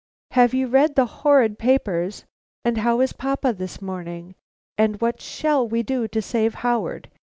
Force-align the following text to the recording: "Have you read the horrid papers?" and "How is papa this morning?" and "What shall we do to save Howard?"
"Have 0.31 0.55
you 0.55 0.65
read 0.67 0.95
the 0.95 1.05
horrid 1.05 1.59
papers?" 1.59 2.25
and 2.65 2.79
"How 2.79 3.01
is 3.01 3.13
papa 3.13 3.53
this 3.53 3.83
morning?" 3.83 4.33
and 4.75 4.99
"What 4.99 5.21
shall 5.21 5.67
we 5.67 5.83
do 5.83 6.07
to 6.07 6.23
save 6.23 6.55
Howard?" 6.65 7.11